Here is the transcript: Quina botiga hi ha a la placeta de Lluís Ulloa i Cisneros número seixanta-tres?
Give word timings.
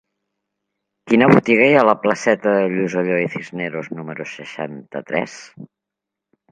Quina 1.11 1.27
botiga 1.31 1.67
hi 1.67 1.75
ha 1.75 1.83
a 1.85 1.87
la 1.89 1.95
placeta 2.07 2.55
de 2.57 2.65
Lluís 2.73 2.97
Ulloa 3.03 3.21
i 3.27 3.31
Cisneros 3.37 3.95
número 4.01 4.31
seixanta-tres? 4.35 5.43